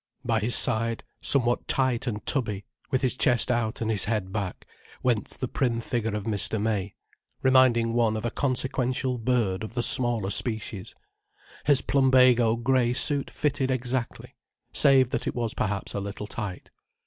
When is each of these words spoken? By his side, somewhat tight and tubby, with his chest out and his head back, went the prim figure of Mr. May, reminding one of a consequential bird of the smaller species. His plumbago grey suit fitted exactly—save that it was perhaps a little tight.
By 0.25 0.39
his 0.39 0.55
side, 0.55 1.03
somewhat 1.21 1.67
tight 1.67 2.07
and 2.07 2.25
tubby, 2.25 2.65
with 2.89 3.03
his 3.03 3.15
chest 3.15 3.51
out 3.51 3.81
and 3.81 3.91
his 3.91 4.05
head 4.05 4.33
back, 4.33 4.65
went 5.03 5.29
the 5.29 5.47
prim 5.47 5.79
figure 5.79 6.15
of 6.15 6.23
Mr. 6.23 6.59
May, 6.59 6.95
reminding 7.43 7.93
one 7.93 8.17
of 8.17 8.25
a 8.25 8.31
consequential 8.31 9.19
bird 9.19 9.61
of 9.63 9.75
the 9.75 9.83
smaller 9.83 10.31
species. 10.31 10.95
His 11.67 11.83
plumbago 11.83 12.55
grey 12.55 12.93
suit 12.93 13.29
fitted 13.29 13.69
exactly—save 13.69 15.11
that 15.11 15.27
it 15.27 15.35
was 15.35 15.53
perhaps 15.53 15.93
a 15.93 15.99
little 15.99 16.25
tight. 16.25 16.71